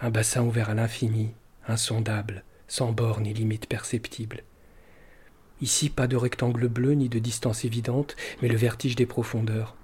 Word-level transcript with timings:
Un 0.00 0.10
bassin 0.10 0.42
ouvert 0.42 0.68
à 0.68 0.74
l'infini, 0.74 1.32
insondable, 1.66 2.44
sans 2.66 2.92
bornes 2.92 3.22
ni 3.22 3.32
limites 3.32 3.66
perceptibles. 3.66 4.42
Ici, 5.62 5.88
pas 5.88 6.06
de 6.06 6.16
rectangle 6.16 6.68
bleu 6.68 6.92
ni 6.92 7.08
de 7.08 7.18
distance 7.18 7.64
évidente, 7.64 8.16
mais 8.42 8.48
le 8.48 8.56
vertige 8.56 8.96
des 8.96 9.06
profondeurs. 9.06 9.76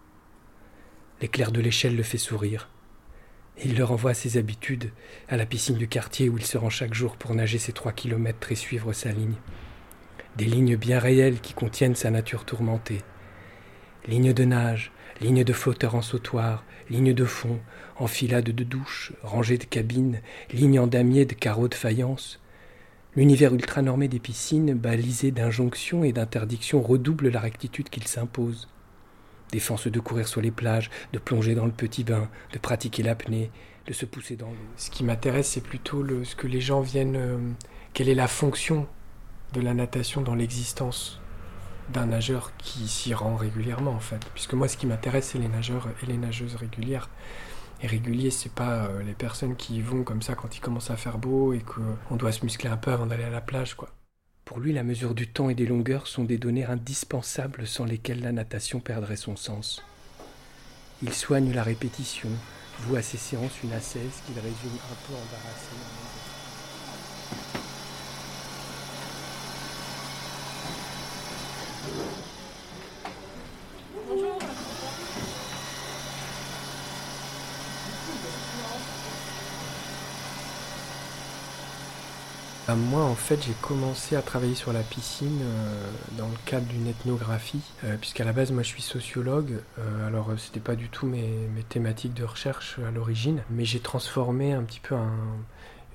L'éclair 1.23 1.51
de 1.51 1.63
l'échelle 1.63 1.97
le 1.97 2.03
fait 2.03 2.19
sourire. 2.19 2.69
Il 3.65 3.77
le 3.77 3.85
renvoie 3.85 4.11
à 4.11 4.15
ses 4.15 4.37
habitudes, 4.37 4.91
à 5.29 5.39
la 5.39 5.47
piscine 5.47 5.79
du 5.79 5.89
quartier 5.89 6.29
où 6.29 6.37
il 6.37 6.45
se 6.45 6.59
rend 6.59 6.71
chaque 6.71 6.93
jour 6.93 7.17
pour 7.17 7.35
nager 7.35 7.59
ses 7.59 7.73
trois 7.73 7.93
kilomètres 7.93 8.53
et 8.53 8.57
suivre 8.57 8.93
sa 8.93 9.11
ligne. 9.11 9.37
Des 10.37 10.45
lignes 10.45 10.77
bien 10.77 10.99
réelles 10.99 11.41
qui 11.41 11.55
contiennent 11.55 11.95
sa 11.95 12.11
nature 12.11 12.45
tourmentée. 12.45 13.01
Lignes 14.07 14.33
de 14.33 14.45
nage, 14.45 14.93
lignes 15.21 15.45
de 15.45 15.53
flotteurs 15.53 15.95
en 15.95 16.03
sautoir, 16.03 16.65
lignes 16.91 17.15
de 17.15 17.25
fond, 17.25 17.59
enfilades 17.97 18.51
de 18.51 18.65
douches, 18.65 19.13
rangées 19.23 19.59
de 19.59 19.65
cabines, 19.65 20.21
lignes 20.53 20.79
en 20.79 20.87
damier 20.87 21.25
de 21.25 21.35
carreaux 21.35 21.69
de 21.69 21.75
faïence. 21.75 22.41
L'univers 23.17 23.55
ultra-normé 23.55 24.09
des 24.09 24.19
piscines, 24.19 24.75
balisé 24.75 25.31
d'injonctions 25.31 26.05
et 26.05 26.13
d'interdictions, 26.13 26.83
redouble 26.83 27.31
la 27.31 27.41
rectitude 27.41 27.89
qu'il 27.89 28.07
s'impose. 28.07 28.69
Défense 29.53 29.87
de 29.87 30.01
courir 30.01 30.27
sur 30.27 30.41
les 30.41 30.51
plages, 30.51 30.91
de 31.13 31.19
plonger 31.19 31.55
dans 31.55 31.67
le 31.67 31.73
petit 31.73 32.05
bain, 32.05 32.29
de 32.53 32.59
pratiquer 32.59 33.03
l'apnée, 33.03 33.51
de 33.87 33.93
se 33.93 34.05
pousser 34.05 34.37
dans 34.37 34.49
l'eau. 34.49 34.69
Ce 34.77 34.91
qui 34.91 35.05
m'intéresse, 35.05 35.49
c'est 35.49 35.61
plutôt 35.63 36.05
ce 36.25 36.35
que 36.35 36.47
les 36.47 36.61
gens 36.61 36.81
viennent. 36.81 37.17
euh, 37.17 37.39
quelle 37.93 38.09
est 38.09 38.15
la 38.15 38.27
fonction 38.27 38.89
de 39.53 39.61
la 39.61 39.73
natation 39.73 40.21
dans 40.21 40.35
l'existence 40.35 41.21
d'un 41.91 42.07
nageur 42.07 42.57
qui 42.57 42.89
s'y 42.89 43.15
rend 43.15 43.37
régulièrement, 43.37 43.93
en 43.93 44.01
fait. 44.01 44.25
Puisque 44.35 44.55
moi, 44.55 44.69
ce 44.69 44.77
qui 44.77 44.87
m'intéresse, 44.87 45.31
c'est 45.33 45.39
les 45.39 45.49
nageurs 45.49 45.89
et 46.03 46.07
les 46.07 46.17
nageuses 46.17 46.57
régulières. 46.57 47.09
Et 47.83 47.87
régulier, 47.87 48.31
c'est 48.31 48.53
pas 48.53 48.87
euh, 48.87 49.03
les 49.03 49.13
personnes 49.13 49.57
qui 49.57 49.81
vont 49.83 50.05
comme 50.05 50.23
ça 50.23 50.35
quand 50.35 50.57
il 50.57 50.61
commence 50.61 50.91
à 50.91 50.97
faire 50.97 51.19
beau 51.19 51.53
et 51.53 51.61
qu'on 51.61 52.17
doit 52.17 52.33
se 52.33 52.45
muscler 52.45 52.71
un 52.71 52.77
peu 52.77 52.93
avant 52.93 53.07
d'aller 53.07 53.25
à 53.25 53.31
la 53.31 53.41
plage, 53.41 53.75
quoi. 53.75 53.91
Pour 54.45 54.61
lui, 54.61 54.73
la 54.73 54.83
mesure 54.83 55.15
du 55.15 55.27
temps 55.27 55.49
et 55.49 55.55
des 55.55 55.67
longueurs 55.67 56.07
sont 56.07 56.25
des 56.25 56.37
données 56.37 56.67
indispensables 56.67 57.67
sans 57.67 57.87
lesquelles 57.87 58.21
la 58.21 58.33
natation 58.33 58.79
perdrait 58.79 59.17
son 59.17 59.37
sens. 59.37 59.83
Il 61.03 61.13
soigne 61.13 61.53
la 61.53 61.63
répétition, 61.63 62.29
voue 62.81 62.97
à 62.97 63.03
ses 63.03 63.17
séances 63.17 63.63
une 63.63 63.73
ascèse 63.73 64.23
qu'il 64.27 64.37
résume 64.37 64.79
un 64.91 65.07
peu 65.07 65.15
embarrassé. 65.15 65.71
Ah, 82.67 82.77
Moi, 82.77 83.03
en 83.05 83.15
fait, 83.15 83.43
j'ai 83.45 83.53
commencé 83.61 84.17
à 84.17 84.23
travailler 84.23 84.55
sur 84.55 84.73
la 84.73 84.83
piscine 84.83 85.41
euh, 85.43 85.91
dans 86.13 86.29
le 86.29 86.37
cadre 86.47 86.67
d'une 86.67 86.87
ethnographie, 86.87 87.61
euh, 87.85 87.97
puisqu'à 87.99 88.25
la 88.25 88.33
base, 88.33 88.53
moi, 88.53 88.63
je 88.63 88.69
suis 88.69 88.81
sociologue. 88.83 89.61
Euh, 89.79 90.07
alors, 90.07 90.31
euh, 90.31 90.37
c'était 90.39 90.61
pas 90.61 90.75
du 90.75 90.89
tout 90.89 91.07
mes, 91.07 91.29
mes 91.55 91.63
thématiques 91.63 92.15
de 92.15 92.25
recherche 92.25 92.79
à 92.87 92.91
l'origine, 92.91 93.43
mais 93.51 93.67
j'ai 93.67 93.81
transformé 93.81 94.53
un 94.55 94.63
petit 94.63 94.81
peu 94.81 94.95
un- 94.95 95.37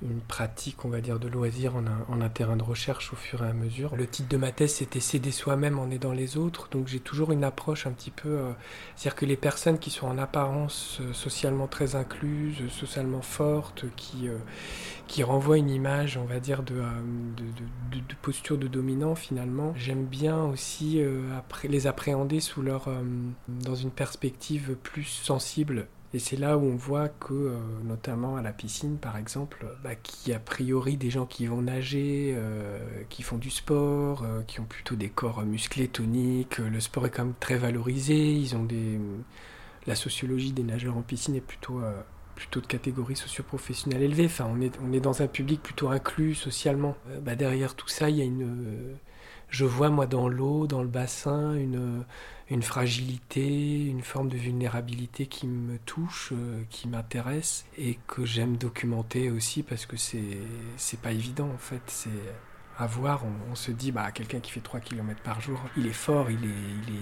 une 0.02 0.22
pratique, 0.22 0.86
on 0.86 0.90
va 0.90 1.02
dire, 1.02 1.20
de 1.20 1.28
loisir 1.28 1.76
en 1.76 2.22
un, 2.22 2.30
terrain 2.30 2.56
de 2.56 2.64
recherche 2.64 3.12
au 3.12 3.16
fur 3.16 3.44
et 3.44 3.48
à 3.48 3.54
mesure. 3.54 3.96
Le 3.96 4.08
titre 4.08 4.30
de 4.30 4.38
ma 4.38 4.52
thèse, 4.52 4.76
c'était 4.76 5.00
S'aider 5.00 5.32
soi-même 5.32 5.80
en 5.80 5.90
aidant 5.90 6.12
les 6.12 6.38
autres, 6.38 6.70
donc 6.70 6.88
j'ai 6.88 7.00
toujours 7.00 7.32
une 7.32 7.44
approche 7.44 7.88
un 7.88 7.92
petit 7.92 8.12
peu... 8.12 8.30
euh, 8.30 8.52
c'est-à-dire 8.96 9.16
que 9.16 9.26
les 9.26 9.38
personnes 9.38 9.80
qui 9.80 9.90
sont 9.90 10.08
en 10.08 10.18
apparence 10.18 11.00
euh, 11.02 11.14
socialement 11.14 11.68
très 11.68 11.96
incluses, 11.96 12.70
socialement 12.70 13.22
fortes, 13.22 13.86
qui... 13.96 14.28
euh, 14.28 14.38
qui 15.08 15.24
renvoie 15.24 15.58
une 15.58 15.72
image, 15.72 16.18
on 16.18 16.26
va 16.26 16.40
dire, 16.40 16.62
de, 16.62 16.76
de, 16.76 18.16
posture 18.22 18.60
de 18.60 18.68
dominant 18.68 19.16
finalement. 19.16 19.74
J'aime 19.76 20.06
bien 20.06 20.44
aussi 20.44 21.02
les 21.64 21.88
appréhender 21.88 22.40
sous 22.40 22.62
leur, 22.62 22.88
dans 23.48 23.74
une 23.74 23.90
perspective 23.90 24.76
plus 24.76 25.06
sensible. 25.06 25.88
Et 26.14 26.20
c'est 26.20 26.38
là 26.38 26.58
où 26.58 26.64
on 26.64 26.76
voit 26.76 27.08
que, 27.08 27.34
euh, 27.34 27.58
notamment 27.84 28.36
à 28.36 28.42
la 28.42 28.52
piscine 28.52 28.98
par 28.98 29.16
exemple, 29.16 29.68
bah, 29.84 29.94
qu'il 29.96 30.32
y 30.32 30.36
a 30.36 30.40
priori 30.40 30.98
des 30.98 31.12
gens 31.12 31.28
qui 31.28 31.46
vont 31.46 31.62
nager, 31.62 32.34
euh, 32.36 32.80
qui 33.10 33.22
font 33.22 33.38
du 33.38 33.52
sport, 33.52 34.24
euh, 34.24 34.42
qui 34.42 34.60
ont 34.60 34.66
plutôt 34.66 34.96
des 34.96 35.10
corps 35.10 35.44
musclés, 35.44 35.88
toniques. 35.88 36.58
Le 36.58 36.80
sport 36.80 37.06
est 37.06 37.12
quand 37.12 37.26
même 37.26 37.36
très 37.40 37.58
valorisé. 37.58 38.34
Ils 38.34 38.56
ont 38.56 38.64
des... 38.64 39.00
La 39.86 39.96
sociologie 39.96 40.52
des 40.52 40.64
nageurs 40.64 40.98
en 40.98 41.02
piscine 41.02 41.36
est 41.36 41.42
plutôt 41.42 41.82
plutôt 42.36 42.62
de 42.62 42.68
catégorie 42.68 43.16
socio-professionnelle 43.16 44.02
élevée. 44.02 44.26
Enfin, 44.26 44.48
on 44.50 44.62
est, 44.62 44.78
on 44.82 44.94
est 44.94 45.00
dans 45.00 45.22
un 45.22 45.28
public 45.28 45.62
plutôt 45.62 45.90
inclus 45.90 46.36
socialement. 46.36 46.96
Bah, 47.22 47.36
derrière 47.36 47.76
tout 47.76 47.88
ça, 47.88 48.10
il 48.10 48.18
y 48.18 48.22
a 48.22 48.26
une. 48.26 48.98
je 49.50 49.66
vois, 49.66 49.90
moi, 49.90 50.06
dans 50.06 50.28
l'eau, 50.28 50.68
dans 50.68 50.82
le 50.82 50.88
bassin, 50.88 51.54
une, 51.56 52.04
une 52.50 52.64
fragilité, 52.64 53.86
une 53.86 54.02
forme 54.02 54.30
de 54.30 54.38
vulnérabilité 54.38 55.28
qui 55.28 55.48
me 55.48 55.78
touche, 55.80 56.30
euh, 56.34 56.64
qui 56.70 56.88
m'intéresse 56.88 57.66
et 57.78 57.98
que 58.08 58.26
j'aime 58.26 58.58
documenter 58.58 59.30
aussi 59.32 59.62
parce 59.64 59.86
que 59.86 59.98
c'est 59.98 61.00
pas 61.02 61.12
évident, 61.12 61.50
en 61.54 61.58
fait. 61.58 61.82
C'est. 61.88 62.10
À 62.82 62.88
voir, 62.88 63.24
on, 63.52 63.56
se 63.56 63.72
dit, 63.72 63.92
bah, 63.92 64.10
quelqu'un 64.14 64.40
qui 64.40 64.52
fait 64.52 64.62
3 64.62 64.80
km 64.80 65.22
par 65.22 65.42
jour, 65.42 65.60
il 65.76 65.86
est 65.86 65.92
fort, 65.92 66.32
il, 66.32 66.38
est, 66.38 66.48
il, 66.48 66.94
est, 66.96 66.98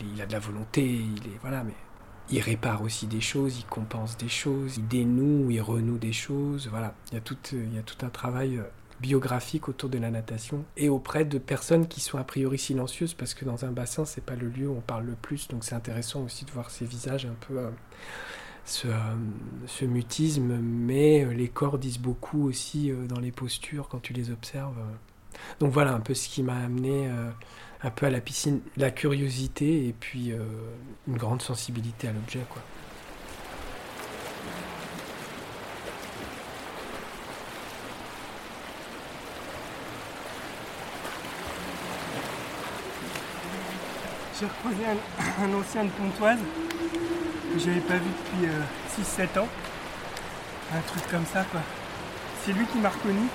il, 0.00 0.06
est- 0.06 0.10
il 0.14 0.20
a 0.20 0.26
de 0.26 0.32
la 0.32 0.40
volonté, 0.40 0.84
il 0.84 1.24
est. 1.28 1.38
Voilà, 1.40 1.62
mais 1.62 1.76
il 2.28 2.40
répare 2.40 2.82
aussi 2.82 3.06
des 3.06 3.20
choses, 3.20 3.56
il 3.58 3.64
compense 3.66 4.16
des 4.16 4.28
choses, 4.28 4.78
il 4.78 4.88
dénoue, 4.88 5.48
il 5.50 5.60
renoue 5.60 5.98
des 5.98 6.12
choses. 6.12 6.66
Voilà, 6.68 6.96
il 7.12 7.14
y 7.14 7.18
a 7.18 7.20
tout, 7.20 7.36
il 7.52 7.72
y 7.74 7.78
a 7.78 7.82
tout 7.82 8.04
un 8.04 8.08
travail 8.10 8.58
euh, 8.58 8.64
biographique 9.02 9.68
autour 9.68 9.90
de 9.90 9.98
la 9.98 10.10
natation 10.10 10.64
et 10.76 10.88
auprès 10.88 11.24
de 11.24 11.36
personnes 11.38 11.88
qui 11.88 12.00
sont 12.00 12.16
a 12.18 12.24
priori 12.24 12.56
silencieuses 12.58 13.14
parce 13.14 13.34
que 13.34 13.44
dans 13.44 13.64
un 13.64 13.72
bassin, 13.72 14.04
c'est 14.04 14.24
pas 14.24 14.36
le 14.36 14.48
lieu 14.48 14.68
où 14.68 14.76
on 14.76 14.80
parle 14.80 15.04
le 15.06 15.14
plus. 15.14 15.48
Donc 15.48 15.64
c'est 15.64 15.74
intéressant 15.74 16.22
aussi 16.22 16.44
de 16.44 16.52
voir 16.52 16.70
ces 16.70 16.86
visages 16.86 17.26
un 17.26 17.36
peu. 17.46 17.58
euh, 17.58 17.70
ce, 18.64 18.86
euh, 18.86 18.92
ce 19.66 19.84
mutisme, 19.84 20.56
mais 20.62 21.24
euh, 21.24 21.32
les 21.32 21.48
corps 21.48 21.78
disent 21.78 21.98
beaucoup 21.98 22.46
aussi 22.48 22.92
dans 23.08 23.18
les 23.18 23.32
postures 23.32 23.88
quand 23.88 24.00
tu 24.00 24.12
les 24.12 24.30
observes. 24.30 24.78
Donc 25.58 25.72
voilà 25.72 25.92
un 25.92 26.00
peu 26.00 26.14
ce 26.14 26.28
qui 26.28 26.44
m'a 26.44 26.56
amené 26.56 27.10
un 27.82 27.90
peu 27.90 28.06
à 28.06 28.10
la 28.10 28.20
piscine, 28.20 28.60
la 28.76 28.92
curiosité 28.92 29.88
et 29.88 29.92
puis 29.92 30.32
une 31.08 31.16
grande 31.16 31.42
sensibilité 31.42 32.06
à 32.06 32.12
l'objet. 32.12 32.44
quoi. 32.48 32.62
J'ai 44.42 44.48
recroisé 44.48 44.82
un, 44.84 45.44
un 45.44 45.60
ancien 45.60 45.84
de 45.84 45.90
Pontoise 45.90 46.38
que 47.52 47.58
j'avais 47.60 47.78
pas 47.78 47.94
vu 47.94 48.10
depuis 48.10 48.48
6-7 49.00 49.38
ans. 49.38 49.48
Un 50.74 50.80
truc 50.80 51.08
comme 51.12 51.24
ça 51.32 51.44
quoi. 51.44 51.60
C'est 52.44 52.50
lui 52.50 52.66
qui 52.66 52.78
m'a 52.78 52.88
reconnu. 52.88 53.28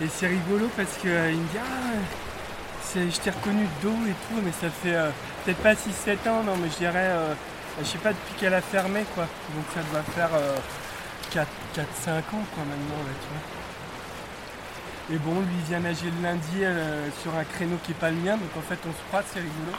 Et 0.00 0.06
c'est 0.06 0.28
rigolo 0.28 0.70
parce 0.76 0.96
qu'il 0.98 1.10
me 1.10 1.32
dit 1.32 1.58
Ah, 1.58 2.94
je 2.94 3.18
t'ai 3.18 3.30
reconnu 3.30 3.64
de 3.64 3.88
dos 3.88 3.96
et 4.06 4.14
tout, 4.28 4.40
mais 4.44 4.52
ça 4.52 4.70
fait 4.70 4.94
euh, 4.94 5.10
peut-être 5.44 5.58
pas 5.58 5.74
6-7 5.74 6.28
ans, 6.28 6.44
non, 6.44 6.56
mais 6.62 6.68
je 6.70 6.76
dirais, 6.76 7.08
euh, 7.08 7.34
je 7.80 7.86
sais 7.86 7.98
pas 7.98 8.10
depuis 8.10 8.34
qu'elle 8.38 8.54
a 8.54 8.60
fermé 8.60 9.02
quoi. 9.16 9.24
Donc 9.24 9.64
ça 9.74 9.80
doit 9.90 10.04
faire 10.14 10.30
4-5 11.34 11.40
ans 11.42 12.44
quoi 12.54 12.62
maintenant 12.62 13.02
là, 13.02 13.12
tu 13.22 13.28
vois. 15.10 15.16
Et 15.16 15.18
bon, 15.18 15.40
lui 15.40 15.56
il 15.58 15.64
vient 15.64 15.80
nager 15.80 16.12
le 16.16 16.22
lundi 16.22 16.62
euh, 16.62 17.08
sur 17.22 17.36
un 17.36 17.44
créneau 17.44 17.78
qui 17.82 17.90
est 17.90 17.96
pas 17.96 18.10
le 18.10 18.18
mien, 18.18 18.36
donc 18.36 18.56
en 18.56 18.62
fait 18.62 18.78
on 18.88 18.92
se 18.92 19.02
croise, 19.08 19.24
c'est 19.32 19.40
rigolo. 19.40 19.72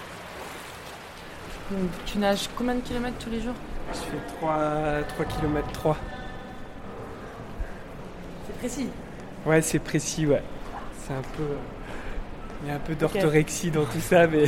Donc, 1.72 1.90
tu 2.06 2.18
nages 2.18 2.50
combien 2.58 2.76
de 2.76 2.82
kilomètres 2.82 3.18
tous 3.20 3.30
les 3.30 3.42
jours 3.42 3.54
Je 3.94 4.00
fais 4.00 4.18
3, 4.40 5.04
3 5.08 5.26
km 5.26 5.72
3. 5.72 5.98
C'est 8.48 8.58
précis. 8.58 8.90
Ouais, 9.46 9.62
c'est 9.62 9.80
précis, 9.80 10.26
ouais. 10.26 10.42
C'est 11.04 11.14
un 11.14 11.22
peu. 11.38 11.44
Il 12.64 12.70
y 12.70 12.72
a 12.72 12.76
un 12.76 12.80
peu 12.80 12.96
d'orthorexie 12.96 13.70
dans 13.70 13.86
tout 13.86 14.00
ça, 14.00 14.26
mais. 14.26 14.46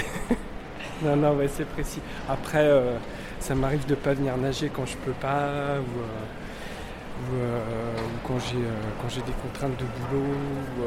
non, 1.03 1.15
non, 1.15 1.35
ouais, 1.35 1.47
c'est 1.47 1.65
précis. 1.65 2.01
Après, 2.27 2.63
euh, 2.63 2.97
ça 3.39 3.53
m'arrive 3.53 3.85
de 3.85 3.95
pas 3.95 4.13
venir 4.13 4.35
nager 4.37 4.71
quand 4.73 4.87
je 4.87 4.97
peux 4.97 5.13
pas, 5.13 5.77
ou, 5.79 5.99
euh, 5.99 7.29
ou, 7.29 7.35
euh, 7.35 7.59
ou 7.97 8.27
quand 8.27 8.39
j'ai 8.39 8.57
euh, 8.57 8.81
quand 8.99 9.09
j'ai 9.09 9.21
des 9.21 9.33
contraintes 9.43 9.77
de 9.77 9.85
boulot. 9.85 10.25
ou, 10.25 10.83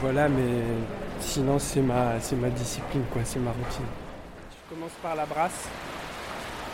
voilà, 0.00 0.28
mais 0.28 0.62
sinon, 1.20 1.58
c'est 1.58 1.82
ma, 1.82 2.18
c'est 2.20 2.36
ma 2.36 2.48
discipline, 2.48 3.02
quoi, 3.12 3.22
c'est 3.24 3.40
ma 3.40 3.50
routine. 3.50 3.84
Je 4.68 4.74
commence 4.74 4.92
par 5.02 5.14
la 5.14 5.26
brasse. 5.26 5.68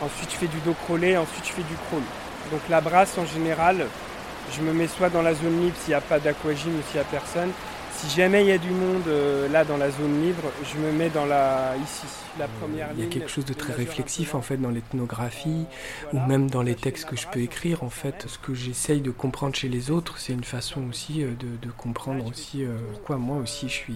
Ensuite, 0.00 0.31
je 0.31 0.37
fais 0.37 0.47
du 0.47 0.59
dos 0.65 0.75
crawlé, 0.85 1.17
ensuite, 1.17 1.44
je 1.47 1.53
fais 1.53 1.62
du 1.62 1.75
crawl. 1.89 2.03
Donc, 2.50 2.61
la 2.71 2.81
brasse, 2.81 3.19
en 3.19 3.27
général, 3.27 3.87
je 4.50 4.62
me 4.62 4.73
mets 4.73 4.89
soit 4.89 5.11
dans 5.11 5.23
la 5.23 5.35
zone 5.35 5.61
libre 5.62 5.77
s'il 5.79 5.91
n'y 5.91 5.94
a 5.94 6.00
pas 6.00 6.19
d'aquagym 6.19 6.71
ou 6.71 6.83
s'il 6.89 6.94
n'y 6.94 7.00
a 7.00 7.05
personne, 7.05 7.50
Si 7.94 8.09
jamais 8.17 8.43
il 8.43 8.49
y 8.49 8.53
a 8.53 8.59
du 8.59 8.71
monde 8.71 9.06
euh, 9.06 9.49
là 9.49 9.65
dans 9.65 9.77
la 9.77 9.91
zone 9.91 10.23
libre, 10.23 10.43
je 10.65 10.79
me 10.79 10.91
mets 10.91 11.11
dans 11.11 11.27
la 11.27 11.75
ici, 11.85 12.06
la 12.39 12.49
première 12.49 12.89
ligne. 12.89 12.99
Il 12.99 13.05
y 13.05 13.06
a 13.06 13.11
quelque 13.11 13.31
chose 13.31 13.44
de 13.44 13.53
très 13.53 13.75
réflexif 13.75 14.35
en 14.35 14.41
fait 14.41 14.56
dans 14.56 14.71
l'ethnographie 14.71 15.67
ou 16.12 16.19
même 16.19 16.50
dans 16.50 16.62
les 16.62 16.75
textes 16.75 17.05
que 17.05 17.17
je 17.17 17.29
peux 17.29 17.41
écrire. 17.41 17.85
En 17.85 17.91
fait, 17.91 18.25
ce 18.27 18.38
que 18.38 18.55
j'essaye 18.55 19.03
de 19.03 19.11
comprendre 19.11 19.55
chez 19.55 19.69
les 19.69 19.91
autres, 19.91 20.19
c'est 20.19 20.33
une 20.33 20.45
façon 20.45 20.88
aussi 20.88 21.23
euh, 21.23 21.33
de, 21.38 21.71
comprendre 21.71 22.27
aussi 22.27 22.65
euh, 22.65 22.77
quoi. 23.05 23.19
Moi 23.19 23.37
aussi, 23.37 23.69
je 23.69 23.75
suis, 23.75 23.95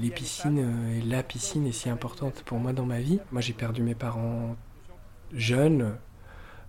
les 0.00 0.10
piscines 0.10 0.92
et 0.96 1.02
la 1.02 1.22
piscine 1.22 1.66
est 1.66 1.72
si 1.72 1.88
importante 1.88 2.42
pour 2.44 2.58
moi 2.58 2.72
dans 2.72 2.86
ma 2.86 3.00
vie. 3.00 3.20
Moi, 3.32 3.40
j'ai 3.40 3.52
perdu 3.52 3.82
mes 3.82 3.94
parents 3.94 4.56
jeunes 5.32 5.96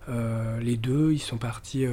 euh, 0.08 0.60
les 0.60 0.76
deux, 0.76 1.12
ils 1.12 1.20
sont 1.20 1.36
partis 1.36 1.84
euh, 1.84 1.92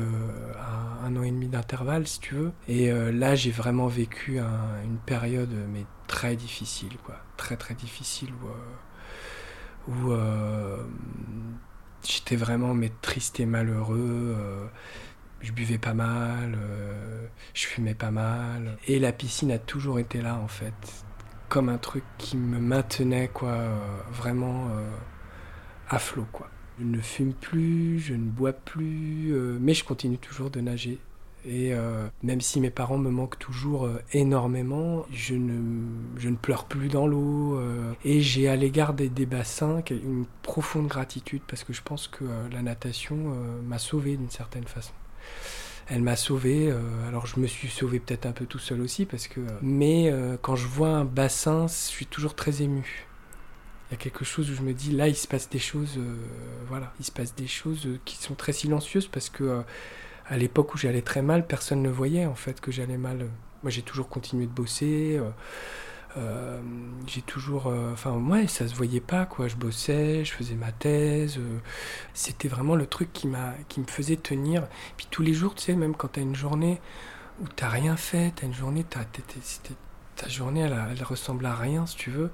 à 0.60 1.06
un 1.06 1.16
an 1.16 1.24
et 1.24 1.32
demi 1.32 1.48
d'intervalle, 1.48 2.08
si 2.08 2.20
tu 2.20 2.36
veux. 2.36 2.52
Et 2.68 2.92
euh, 2.92 3.12
là, 3.12 3.36
j'ai 3.36 3.52
vraiment 3.52 3.88
vécu 3.88 4.40
une 4.40 4.98
période, 5.06 5.54
mais 5.72 5.86
très 6.08 6.36
difficile, 6.36 6.98
quoi. 7.04 7.16
Très, 7.38 7.58
très 7.58 7.74
difficile, 7.74 8.30
où, 9.88 10.12
j'étais 12.04 12.36
vraiment 12.36 12.74
mais, 12.74 12.92
triste 13.02 13.40
et 13.40 13.46
malheureux. 13.46 14.70
je 15.42 15.52
buvais 15.52 15.78
pas 15.78 15.94
mal, 15.94 16.58
je 17.54 17.66
fumais 17.66 17.96
pas 17.96 18.12
mal. 18.12 18.78
Et 18.88 19.00
la 19.00 19.12
piscine 19.12 19.52
a 19.52 19.60
toujours 19.60 20.00
été 20.00 20.22
là, 20.22 20.38
en 20.38 20.48
fait. 20.48 20.74
Comme 21.54 21.70
un 21.70 21.78
truc 21.78 22.04
qui 22.18 22.36
me 22.36 22.58
maintenait, 22.60 23.30
quoi, 23.32 23.56
vraiment 24.12 24.72
à 25.88 26.00
flot, 26.00 26.26
quoi. 26.32 26.50
Je 26.80 26.86
ne 26.86 27.00
fume 27.00 27.34
plus, 27.34 28.00
je 28.00 28.14
ne 28.14 28.26
bois 28.26 28.54
plus, 28.54 29.32
euh, 29.32 29.58
mais 29.62 29.74
je 29.74 29.84
continue 29.84 30.18
toujours 30.18 30.50
de 30.50 30.60
nager. 30.60 30.98
Et 31.46 31.74
euh, 31.74 32.08
même 32.24 32.42
si 32.42 32.62
mes 32.62 32.70
parents 32.70 32.98
me 32.98 33.12
manquent 33.12 33.38
toujours 33.38 33.86
euh, 33.86 34.02
énormément, 34.14 35.06
je 35.12 35.36
ne, 35.36 35.62
je 36.18 36.30
ne 36.30 36.36
pleure 36.36 36.66
plus 36.66 36.88
dans 36.88 37.06
l'eau. 37.06 37.60
et 38.06 38.22
j'ai 38.22 38.48
à 38.48 38.56
l'égard 38.56 38.94
des, 38.94 39.10
des, 39.10 39.26
bassins 39.26 39.84
une 39.90 40.26
profonde 40.42 40.88
gratitude 40.88 41.42
parce 41.48 41.64
que 41.64 41.74
je 41.74 41.82
pense 41.84 42.08
que 42.08 42.24
la 42.52 42.62
natation 42.62 43.36
m'a 43.64 43.78
sauvé 43.78 44.18
d'une 44.18 44.30
certaine 44.30 44.66
façon. 44.66 44.94
Elle 45.88 46.02
m'a 46.02 46.16
sauvé. 46.16 46.74
alors 47.08 47.26
je 47.28 47.40
me 47.40 47.48
suis 47.48 47.68
sauvé 47.68 48.00
peut-être 48.00 48.26
un 48.26 48.32
peu 48.32 48.46
tout 48.46 48.60
seul 48.60 48.82
aussi 48.82 49.06
parce 49.06 49.28
que. 49.28 49.42
mais 49.62 50.14
quand 50.42 50.56
je 50.56 50.68
vois 50.68 50.90
un 50.90 51.06
bassin, 51.06 51.68
je 51.68 51.74
suis 51.74 52.06
toujours 52.06 52.36
très 52.36 52.62
ému 52.62 53.08
il 53.94 53.94
y 53.94 53.96
a 53.96 53.98
quelque 53.98 54.26
chose 54.26 54.50
où 54.50 54.56
je 54.56 54.62
me 54.62 54.74
dis 54.74 54.92
là 54.92 55.08
il 55.08 55.16
se 55.16 55.28
passe 55.28 55.50
des 55.50 55.60
choses 55.60 55.98
euh, 55.98 56.16
voilà 56.68 56.92
il 57.00 57.06
se 57.06 57.12
passe 57.12 57.36
des 57.36 57.46
choses 57.46 57.86
euh, 57.86 58.00
qui 58.06 58.18
sont 58.18 58.34
très 58.34 58.52
silencieuses 58.52 59.08
parce 59.08 59.30
que 59.30 59.44
euh, 59.44 59.62
à 60.26 60.38
l'époque 60.38 60.74
où 60.74 60.78
j'allais 60.78 61.04
très 61.04 61.22
mal 61.22 61.46
personne 61.46 61.84
ne 61.84 61.90
voyait 61.90 62.26
en 62.26 62.34
fait 62.34 62.60
que 62.60 62.72
j'allais 62.72 62.98
mal 62.98 63.28
moi 63.62 63.70
j'ai 63.70 63.84
toujours 63.84 64.10
continué 64.10 64.48
de 64.48 64.52
bosser 64.52 65.20
j'ai 67.08 67.22
toujours 67.22 67.74
enfin 67.92 68.12
ouais 68.12 68.48
ça 68.48 68.68
se 68.68 68.76
voyait 68.76 69.02
pas 69.02 69.26
quoi. 69.26 69.48
Je 69.48 69.56
bossais 69.56 70.24
je 70.26 70.32
faisais 70.32 70.56
ma 70.56 70.72
thèse 70.72 71.40
c'était 72.14 72.48
vraiment 72.48 72.76
le 72.76 72.86
truc 72.88 73.12
qui 73.14 73.28
m'a 73.28 73.54
qui 73.70 73.80
me 73.80 73.86
faisait 73.88 74.18
tenir. 74.18 74.68
Puis 74.98 75.08
tous 75.10 75.24
les 75.24 75.34
jours 75.34 75.56
tu 75.56 75.64
sais 75.64 75.76
même 75.76 75.96
quand 75.96 76.14
tu 76.14 76.20
as 76.20 76.24
une 76.24 76.36
journée 76.36 76.80
où 77.42 77.48
t'as 77.48 77.70
rien 77.70 77.98
fait 77.98 78.34
t'as 78.36 78.46
une 78.46 78.54
journée 78.54 78.86
t'as, 78.88 79.06
ta 80.16 80.28
journée 80.28 80.62
elle 80.62 81.04
ressemble 81.04 81.46
à 81.46 81.56
rien 81.56 81.86
si 81.88 81.96
tu 81.96 82.12
veux 82.12 82.30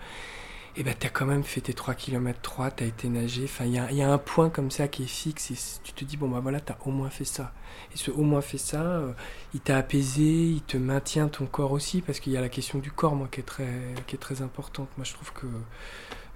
et 0.75 0.81
eh 0.81 0.83
ben 0.83 0.94
t'as 0.98 1.10
quand 1.10 1.25
même 1.25 1.44
fait 1.44 1.62
tes 1.62 1.74
3 1.74 1.95
km 1.95 2.39
3, 2.42 2.71
t'as 2.71 2.86
été 2.86 3.10
nager, 3.10 3.45
enfin 3.45 3.66
il 3.66 3.74
y 3.74 4.01
a, 4.01 4.12
un 4.12 4.18
point 4.19 4.51
comme 4.51 4.69
ça 4.69 4.88
qui 4.88 5.04
est 5.04 5.07
fixe 5.07 5.50
et 5.50 5.56
tu 5.83 5.94
te 5.94 6.06
dis 6.06 6.16
bon 6.16 6.30
bah 6.30 6.39
voilà 6.42 6.60
t'as 6.60 6.77
au 6.86 6.92
moins 6.92 7.10
fait 7.10 7.25
ça. 7.25 7.54
Et 7.92 7.98
ce 7.98 8.12
au 8.12 8.21
moins 8.21 8.42
fait 8.42 8.60
ça, 8.60 8.83
euh, 8.83 9.13
il 9.56 9.62
t'a 9.62 9.77
apaisé, 9.77 10.24
il 10.24 10.62
te 10.62 10.77
maintient 10.77 11.27
ton 11.27 11.48
corps 11.48 11.71
aussi 11.71 12.01
parce 12.01 12.19
qu'il 12.19 12.33
y 12.33 12.38
a 12.38 12.42
la 12.42 12.50
question 12.50 12.77
du 12.77 12.92
corps 12.92 13.16
moi 13.16 13.27
qui 13.31 13.39
est 13.39 13.44
très, 13.44 13.68
qui 14.06 14.16
est 14.16 14.19
très 14.19 14.44
importante. 14.44 14.89
Moi 14.98 15.06
je 15.06 15.13
trouve 15.13 15.33
que 15.33 15.48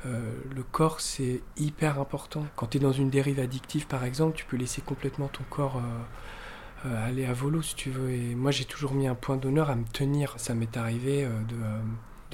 euh, 0.07 0.31
le 0.53 0.63
corps 0.63 0.99
c'est 0.99 1.41
hyper 1.57 1.99
important. 1.99 2.45
Quand 2.55 2.67
tu 2.67 2.77
es 2.77 2.81
dans 2.81 2.91
une 2.91 3.11
dérive 3.11 3.39
addictive 3.39 3.85
par 3.85 4.03
exemple, 4.03 4.35
tu 4.35 4.45
peux 4.45 4.57
laisser 4.57 4.81
complètement 4.81 5.27
ton 5.27 5.43
corps... 5.49 5.77
Euh, 5.77 7.07
aller 7.07 7.23
à 7.25 7.31
volo 7.31 7.61
si 7.61 7.75
tu 7.75 7.89
veux 7.89 8.11
et 8.11 8.35
moi 8.35 8.51
j'ai 8.51 8.65
toujours 8.65 8.93
mis 8.93 9.07
un 9.07 9.15
point 9.15 9.37
d'honneur 9.37 9.69
à 9.69 9.75
me 9.75 9.85
tenir 9.85 10.33
ça 10.35 10.53
m'est 10.53 10.75
arrivé 10.75 11.23
de 11.23 11.55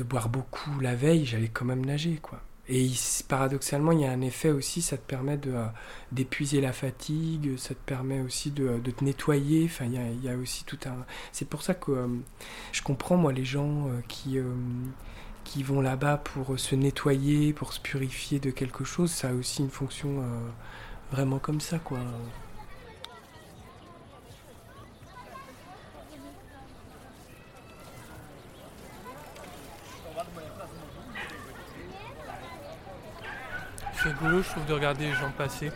boire 0.04 0.30
beaucoup 0.30 0.80
la 0.80 0.96
veille, 0.96 1.26
j'allais 1.26 1.50
quand 1.50 1.66
même 1.66 1.86
nager, 1.86 2.20
quoi. 2.22 2.42
Et 2.72 2.92
paradoxalement, 3.28 3.92
il 3.92 4.02
y 4.02 4.06
a 4.06 4.12
un 4.12 4.22
effet 4.22 4.52
aussi, 4.52 4.84
ça 4.84 4.96
te 4.96 5.02
permet 5.02 5.38
de, 5.38 5.52
euh, 5.52 5.66
d'épuiser 6.12 6.62
la 6.62 6.72
fatigue, 6.72 7.58
ça 7.58 7.70
te 7.74 7.80
permet 7.84 8.22
aussi 8.22 8.52
de, 8.52 8.78
de 8.78 8.92
te 8.92 9.04
nettoyer. 9.04 9.66
Enfin, 9.66 9.86
il 9.86 10.24
y, 10.24 10.30
a, 10.30 10.36
aussi 10.36 10.66
tout 10.66 10.78
un. 10.86 11.04
C'est 11.32 11.50
pour 11.50 11.64
ça 11.64 11.74
que 11.74 11.92
euh, 11.92 12.08
je 12.72 12.84
comprends, 12.84 13.18
moi, 13.18 13.34
les 13.34 13.44
gens 13.44 13.88
euh, 13.88 14.02
qui, 14.08 14.38
qui 15.46 15.64
vont 15.64 15.82
là-bas 15.82 16.18
pour 16.18 16.60
se 16.60 16.76
nettoyer, 16.76 17.54
pour 17.54 17.74
se 17.74 17.80
purifier 17.80 18.40
de 18.40 18.52
quelque 18.52 18.84
chose. 18.84 19.10
Ça 19.10 19.30
a 19.30 19.34
aussi 19.34 19.64
une 19.64 19.72
fonction 19.72 20.24
vraiment 21.12 21.40
comme 21.40 21.62
ça, 21.62 21.80
quoi. 21.80 22.00
Rigolo, 34.10 34.42
je 34.42 34.50
trouve, 34.50 34.66
de 34.66 34.74
regarder 34.74 35.06
les 35.06 35.14
gens 35.14 35.30
passer. 35.38 35.72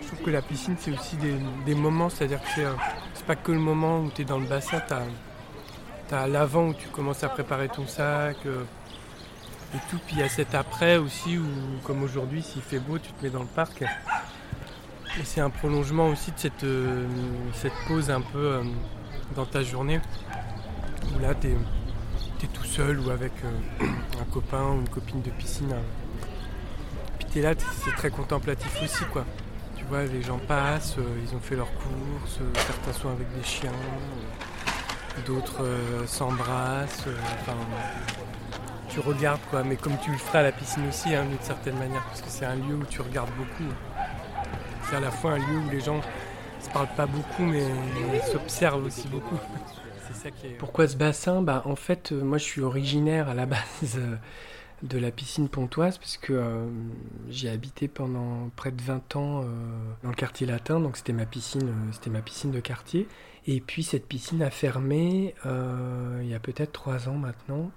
Je 0.00 0.06
trouve 0.06 0.20
que 0.20 0.30
la 0.30 0.42
piscine, 0.42 0.76
c'est 0.78 0.92
aussi 0.92 1.16
des, 1.16 1.74
moments, 1.74 2.08
c'est-à-dire 2.08 2.40
que 2.40 2.62
c'est 3.14 3.26
pas 3.26 3.34
que 3.34 3.50
le 3.50 3.58
moment 3.58 4.00
où 4.02 4.10
tu 4.10 4.22
es 4.22 4.24
dans 4.24 4.38
le 4.38 4.46
bassin, 4.46 4.80
tu 6.08 6.14
as, 6.14 6.26
l'avant 6.28 6.68
où 6.68 6.74
tu 6.74 6.86
commences 6.88 7.24
à 7.24 7.28
préparer 7.28 7.68
ton 7.68 7.86
sac 7.88 8.36
euh, 8.46 8.62
et 9.74 9.78
tout, 9.90 9.98
puis 10.06 10.16
il 10.16 10.18
y 10.20 10.22
a 10.22 10.28
cet 10.28 10.54
après 10.54 10.98
aussi 10.98 11.36
où, 11.36 11.46
comme 11.82 12.04
aujourd'hui, 12.04 12.42
s'il 12.42 12.62
fait 12.62 12.78
beau, 12.78 12.98
tu 13.00 13.10
te 13.10 13.24
mets 13.24 13.30
dans 13.30 13.42
le 13.42 13.46
parc. 13.46 13.82
Et 13.82 15.24
c'est 15.24 15.40
un 15.40 15.50
prolongement 15.50 16.10
aussi 16.10 16.30
de 16.30 16.38
cette, 16.38 16.62
euh, 16.62 17.08
cette 17.54 17.72
pause 17.88 18.08
un 18.10 18.20
peu 18.20 18.38
euh, 18.38 18.62
dans 19.34 19.46
ta 19.46 19.62
journée 19.62 20.00
où 21.14 21.18
là 21.18 21.34
tu 21.34 21.48
es, 21.48 21.56
tout 22.52 22.64
seul 22.64 23.00
ou 23.00 23.10
avec 23.10 23.32
euh, 23.44 23.86
un 24.20 24.24
copain 24.32 24.62
ou 24.70 24.80
une 24.80 24.88
copine 24.88 25.20
de 25.22 25.30
piscine. 25.30 25.74
Puis 27.18 27.28
tu 27.32 27.38
es 27.40 27.42
là, 27.42 27.54
c'est 27.84 27.94
très 27.96 28.10
contemplatif 28.10 28.80
aussi 28.82 29.04
quoi. 29.06 29.24
Tu 29.76 29.84
vois, 29.84 30.04
les 30.04 30.22
gens 30.22 30.38
passent, 30.38 30.96
euh, 30.98 31.24
ils 31.24 31.34
ont 31.34 31.40
fait 31.40 31.56
leurs 31.56 31.72
courses, 31.74 32.38
euh, 32.40 32.52
certains 32.54 32.92
sont 32.92 33.08
avec 33.08 33.26
des 33.36 33.42
chiens, 33.42 33.72
d'autres 35.26 35.64
s'embrassent. 36.06 37.04
tu 38.88 39.00
regardes 39.00 39.40
quoi, 39.50 39.64
mais 39.64 39.76
comme 39.76 39.96
tu 39.98 40.12
le 40.12 40.18
feras 40.18 40.40
à 40.40 40.42
la 40.42 40.52
piscine 40.52 40.86
aussi, 40.88 41.14
hein, 41.14 41.24
d'une 41.24 41.40
certaine 41.40 41.78
manière, 41.78 42.02
parce 42.04 42.22
que 42.22 42.28
c'est 42.28 42.46
un 42.46 42.56
lieu 42.56 42.76
où 42.76 42.84
tu 42.84 43.00
regardes 43.00 43.34
beaucoup. 43.36 43.72
C'est 44.88 44.96
à 44.96 45.00
la 45.00 45.10
fois 45.10 45.32
un 45.32 45.38
lieu 45.38 45.58
où 45.66 45.70
les 45.70 45.80
gens 45.80 46.00
se 46.66 46.72
parle 46.72 46.88
pas 46.96 47.06
beaucoup, 47.06 47.44
mais 47.44 47.62
s'observe 48.32 48.84
aussi 48.84 49.08
beaucoup. 49.08 49.38
Pourquoi 50.58 50.88
ce 50.88 50.96
bassin? 50.96 51.42
Bah, 51.42 51.62
En 51.64 51.76
fait, 51.76 52.12
euh, 52.12 52.22
moi 52.22 52.38
je 52.38 52.44
suis 52.44 52.60
originaire 52.60 53.28
à 53.28 53.34
la 53.34 53.46
base 53.46 53.96
euh, 53.96 54.16
de 54.82 54.98
la 54.98 55.10
piscine 55.10 55.48
pontoise, 55.48 55.98
puisque 55.98 56.30
euh, 56.30 56.66
j'ai 57.28 57.48
habité 57.48 57.86
pendant 57.88 58.50
près 58.56 58.72
de 58.72 58.82
20 58.82 59.16
ans 59.16 59.44
dans 60.02 60.08
le 60.10 60.14
quartier 60.14 60.46
latin, 60.46 60.80
donc 60.80 60.96
c'était 60.96 61.12
ma 61.12 61.26
piscine, 61.26 61.72
c'était 61.92 62.10
ma 62.10 62.20
piscine 62.20 62.50
de 62.50 62.60
quartier. 62.60 63.08
Et 63.46 63.60
puis 63.60 63.84
cette 63.84 64.06
piscine 64.06 64.42
a 64.42 64.50
fermé 64.50 65.34
il 65.44 66.28
y 66.28 66.34
a 66.34 66.40
peut-être 66.40 66.72
3 66.72 67.08
ans 67.08 67.16
maintenant, 67.16 67.70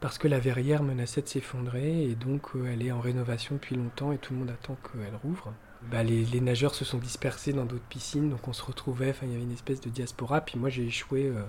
parce 0.00 0.18
que 0.18 0.28
la 0.28 0.38
verrière 0.38 0.82
menaçait 0.82 1.22
de 1.22 1.28
s'effondrer, 1.28 2.04
et 2.04 2.14
donc 2.14 2.50
elle 2.70 2.82
est 2.82 2.92
en 2.92 3.00
rénovation 3.00 3.56
depuis 3.56 3.76
longtemps, 3.76 4.12
et 4.12 4.18
tout 4.18 4.34
le 4.34 4.40
monde 4.40 4.50
attend 4.50 4.76
qu'elle 4.76 5.16
rouvre. 5.22 5.52
Bah, 5.88 6.02
les, 6.02 6.40
nageurs 6.40 6.74
se 6.74 6.84
sont 6.84 6.98
dispersés 6.98 7.52
dans 7.52 7.64
d'autres 7.64 7.84
piscines, 7.88 8.28
donc 8.28 8.46
on 8.46 8.52
se 8.52 8.62
retrouvait, 8.62 9.14
il 9.22 9.30
y 9.30 9.34
avait 9.34 9.42
une 9.42 9.52
espèce 9.52 9.80
de 9.80 9.88
diaspora, 9.88 10.42
puis 10.42 10.58
moi 10.58 10.68
j'ai 10.68 10.84
échoué 10.84 11.26
euh, 11.26 11.42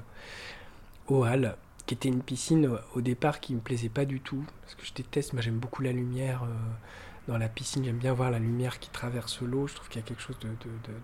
au 1.08 1.26
Hall, 1.26 1.58
qui 1.86 1.96
était 1.96 2.08
une 2.08 2.24
piscine 2.24 2.66
euh, 2.66 2.78
au 2.96 3.02
départ 3.02 3.42
qui 3.42 3.54
me 3.54 3.60
plaisait 3.60 3.90
pas 3.90 4.06
du 4.06 4.22
tout, 4.22 4.44
parce 4.62 4.76
que 4.76 4.86
je 4.86 4.94
déteste, 4.94 5.34
moi 5.34 5.42
j'aime 5.42 5.60
beaucoup 5.60 5.82
la 5.82 5.92
lumière 5.92 6.44
euh, 6.44 6.48
dans 7.28 7.38
la 7.38 7.50
piscine, 7.50 7.84
j'aime 7.84 7.98
bien 7.98 8.14
voir 8.14 8.32
la 8.32 8.40
lumière 8.40 8.80
qui 8.80 8.90
traverse 8.90 9.42
l'eau, 9.42 9.68
je 9.68 9.76
trouve 9.76 9.90
qu'il 9.90 10.00
y 10.00 10.04
a 10.04 10.08
quelque 10.08 10.22
chose 10.22 10.38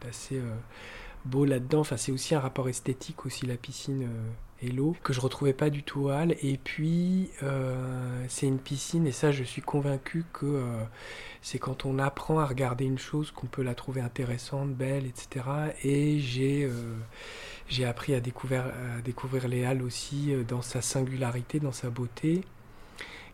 d'assez 0.02 0.42
beau 1.26 1.44
là-dedans, 1.44 1.82
enfin 1.82 1.98
c'est 1.98 2.14
aussi 2.14 2.34
un 2.34 2.40
rapport 2.40 2.70
esthétique 2.70 3.26
aussi 3.26 3.46
la 3.46 3.58
piscine 3.58 4.08
l'eau 4.64 4.96
que 5.04 5.14
je 5.14 5.20
retrouvais 5.20 5.54
pas 5.54 5.70
du 5.70 5.84
tout 5.84 6.10
à 6.10 6.18
Halle. 6.18 6.36
Et 6.42 6.58
puis 6.58 7.30
euh, 7.44 8.26
c'est 8.28 8.48
une 8.48 8.60
piscine 8.60 9.06
et 9.08 9.12
ça 9.12 9.32
je 9.32 9.44
suis 9.44 9.62
convaincu 9.62 10.26
que 10.34 10.46
euh, 10.46 10.84
c'est 11.42 11.60
quand 11.60 11.86
on 11.86 12.00
apprend 12.00 12.40
à 12.40 12.46
regarder 12.46 12.86
une 12.86 12.98
chose 12.98 13.32
qu'on 13.32 13.48
peut 13.48 13.64
la 13.64 13.76
trouver 13.76 14.02
intéressante, 14.02 14.74
belle, 14.74 15.06
etc. 15.06 15.46
Et 15.84 16.20
j'ai 16.20 16.64
euh, 16.64 16.96
j'ai 17.68 17.86
appris 17.86 18.16
à 18.16 18.20
découvrir, 18.20 18.66
à 18.98 19.02
découvrir 19.02 19.48
les 19.48 19.66
Halles 19.66 19.84
aussi 19.84 20.34
dans 20.48 20.62
sa 20.62 20.82
singularité, 20.82 21.60
dans 21.60 21.72
sa 21.72 21.90
beauté 21.90 22.42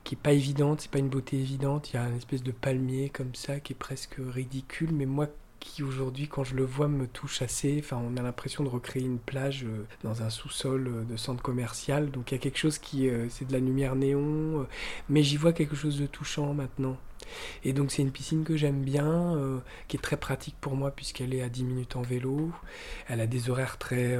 qui 0.03 0.15
est 0.15 0.21
pas 0.21 0.33
évidente, 0.33 0.81
c'est 0.81 0.91
pas 0.91 0.99
une 0.99 1.07
beauté 1.07 1.37
évidente. 1.37 1.91
Il 1.91 1.95
y 1.95 1.99
a 1.99 2.07
une 2.07 2.17
espèce 2.17 2.43
de 2.43 2.51
palmier 2.51 3.09
comme 3.09 3.33
ça 3.35 3.61
qui 3.61 3.71
est 3.73 3.75
presque 3.75 4.17
ridicule, 4.19 4.89
mais 4.93 5.05
moi 5.05 5.27
qui 5.63 5.81
aujourd'hui, 5.81 6.27
quand 6.27 6.43
je 6.43 6.55
le 6.55 6.65
vois, 6.65 6.87
me 6.87 7.07
touche 7.07 7.41
assez. 7.41 7.81
On 7.91 8.17
a 8.17 8.21
l'impression 8.21 8.63
de 8.63 8.69
recréer 8.69 9.03
une 9.03 9.17
plage 9.17 9.63
euh, 9.63 9.85
dans 10.03 10.21
un 10.21 10.29
sous-sol 10.29 10.87
euh, 10.87 11.03
de 11.03 11.15
centre 11.15 11.41
commercial. 11.41 12.11
Donc 12.11 12.31
il 12.31 12.35
y 12.35 12.37
a 12.37 12.41
quelque 12.41 12.59
chose 12.59 12.77
qui, 12.77 13.09
euh, 13.09 13.27
c'est 13.29 13.47
de 13.47 13.53
la 13.53 13.59
lumière 13.59 13.95
néon, 13.95 14.67
mais 15.09 15.23
j'y 15.23 15.37
vois 15.37 15.53
quelque 15.53 15.75
chose 15.75 15.99
de 15.99 16.05
touchant 16.05 16.53
maintenant. 16.53 16.97
Et 17.63 17.71
donc 17.71 17.91
c'est 17.91 18.01
une 18.01 18.11
piscine 18.11 18.43
que 18.43 18.57
j'aime 18.57 18.81
bien, 18.81 19.61
qui 19.87 19.95
est 19.95 19.99
très 20.01 20.17
pratique 20.17 20.55
pour 20.59 20.75
moi 20.75 20.91
puisqu'elle 20.91 21.33
est 21.33 21.41
à 21.41 21.47
10 21.47 21.63
minutes 21.63 21.95
en 21.95 22.01
vélo. 22.01 22.51
Elle 23.07 23.21
a 23.21 23.27
des 23.27 23.49
horaires 23.49 23.77
très 23.77 24.19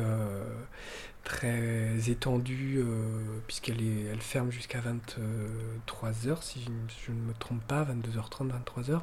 très 1.23 2.09
étendue, 2.09 2.79
euh, 2.79 3.39
puisqu'elle 3.47 3.81
elle 3.81 4.21
ferme 4.21 4.51
jusqu'à 4.51 4.79
23h, 4.79 6.41
si 6.41 6.65
je, 7.05 7.11
ne 7.11 7.17
me 7.17 7.33
trompe 7.33 7.63
pas, 7.63 7.85
22h30, 7.85 8.49
23h. 8.49 9.01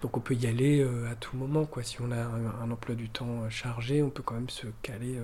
Donc 0.00 0.16
on 0.16 0.20
peut 0.20 0.34
y 0.34 0.46
aller 0.46 0.80
euh, 0.80 1.10
à 1.10 1.16
tout 1.16 1.36
moment, 1.36 1.64
quoi. 1.64 1.82
Si 1.82 2.00
on 2.00 2.12
a 2.12 2.16
un, 2.16 2.70
emploi 2.70 2.94
du 2.94 3.08
temps 3.08 3.42
euh, 3.42 3.50
chargé, 3.50 4.02
on 4.02 4.10
peut 4.10 4.22
quand 4.22 4.34
même 4.34 4.50
se 4.50 4.66
caler 4.82 5.18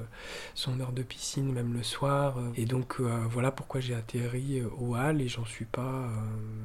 son 0.54 0.80
heure 0.80 0.92
de 0.92 1.02
piscine, 1.02 1.52
même 1.52 1.74
le 1.74 1.82
soir. 1.82 2.38
et 2.56 2.64
donc 2.64 3.00
voilà 3.00 3.50
pourquoi 3.50 3.80
j'ai 3.80 3.94
atterri 3.94 4.62
au 4.62 4.96
Hall 4.96 5.20
et 5.20 5.28
j'en 5.28 5.44
suis 5.44 5.66
pas 5.66 6.08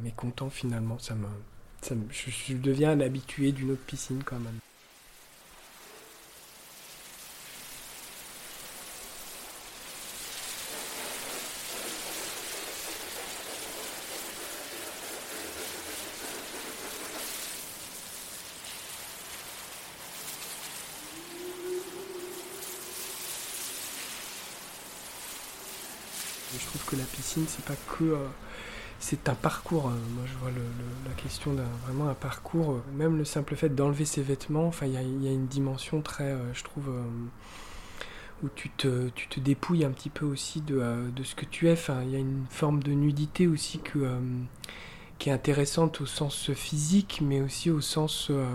mécontent 0.04 0.50
finalement. 0.50 0.98
Ça 1.00 1.16
me, 1.16 1.28
ça 1.82 1.96
je, 2.10 2.32
je 2.32 2.54
deviens 2.56 2.92
un 2.92 3.00
habitué 3.02 3.52
d'une 3.52 3.72
autre 3.72 3.84
piscine 3.86 4.24
quand 4.26 4.40
même. 4.40 4.60
Je 26.60 26.66
trouve 26.66 26.86
que 26.86 26.96
la 26.96 27.04
piscine, 27.04 27.46
c'est 27.48 27.66
pas 27.66 27.76
que. 27.88 28.04
Euh, 28.04 28.28
c'est 29.00 29.30
un 29.30 29.36
parcours. 29.36 29.88
Euh, 29.88 29.92
moi, 30.16 30.24
je 30.26 30.34
vois 30.40 30.50
la 31.06 31.14
question 31.22 31.54
d'un 31.54 31.68
vraiment 31.86 32.10
un 32.10 32.14
parcours. 32.16 32.72
Euh, 32.72 32.84
même 32.96 33.18
le 33.18 33.26
simple 33.26 33.56
fait 33.56 33.70
d'enlever 33.70 34.06
ses 34.06 34.22
vêtements, 34.22 34.72
il 34.82 34.90
y 34.90 34.98
a, 34.98 35.02
une 35.02 35.48
dimension 35.48 36.02
très, 36.02 36.36
je 36.54 36.64
trouve, 36.64 36.90
où 38.44 38.50
tu 38.56 38.70
te, 38.70 39.10
tu 39.10 39.28
te 39.28 39.40
dépouilles 39.40 39.86
un 39.86 39.92
petit 39.92 40.10
peu 40.10 40.26
aussi 40.26 40.62
de, 40.62 41.12
de 41.16 41.24
ce 41.24 41.36
que 41.36 41.46
tu 41.46 41.68
es. 41.68 41.74
Enfin, 41.74 42.02
il 42.04 42.12
y 42.12 42.16
a 42.16 42.20
une 42.20 42.46
forme 42.50 42.82
de 42.82 42.92
nudité 42.92 43.48
aussi 43.48 43.80
que 43.80 44.00
qui 45.18 45.30
est 45.30 45.34
intéressante 45.34 46.02
au 46.02 46.06
sens 46.06 46.52
physique, 46.54 47.22
mais 47.24 47.42
aussi 47.42 47.72
au 47.72 47.82
sens, 47.82 48.28
euh, 48.30 48.46